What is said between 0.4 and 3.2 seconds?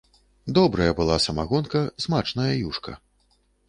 Добрая была самагонка, смачная юшка!